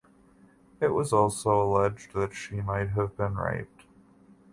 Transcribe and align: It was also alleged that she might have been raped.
It 0.79 0.95
was 0.95 1.13
also 1.13 1.61
alleged 1.61 2.13
that 2.15 2.33
she 2.33 2.55
might 2.55 2.89
have 2.89 3.15
been 3.17 3.35
raped. 3.35 3.83